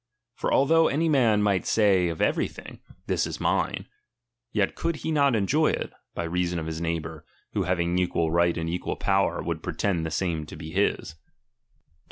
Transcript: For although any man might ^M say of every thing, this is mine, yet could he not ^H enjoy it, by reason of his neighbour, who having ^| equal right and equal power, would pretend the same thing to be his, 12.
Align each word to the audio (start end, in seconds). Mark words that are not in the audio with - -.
For 0.33 0.51
although 0.51 0.87
any 0.87 1.07
man 1.07 1.43
might 1.43 1.61
^M 1.61 1.65
say 1.67 2.07
of 2.07 2.23
every 2.23 2.47
thing, 2.47 2.79
this 3.05 3.27
is 3.27 3.39
mine, 3.39 3.87
yet 4.51 4.73
could 4.73 4.95
he 5.05 5.11
not 5.11 5.33
^H 5.33 5.35
enjoy 5.35 5.67
it, 5.73 5.93
by 6.15 6.23
reason 6.23 6.57
of 6.57 6.65
his 6.65 6.81
neighbour, 6.81 7.23
who 7.53 7.65
having 7.65 7.95
^| 7.97 7.99
equal 7.99 8.31
right 8.31 8.57
and 8.57 8.67
equal 8.67 8.95
power, 8.95 9.43
would 9.43 9.61
pretend 9.61 10.03
the 10.03 10.09
same 10.09 10.39
thing 10.39 10.45
to 10.47 10.55
be 10.55 10.71
his, 10.71 11.13
12. 11.13 11.15